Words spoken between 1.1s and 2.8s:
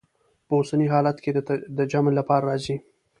کې د جمع لپاره راځي.